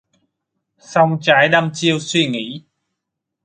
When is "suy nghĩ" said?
1.99-2.63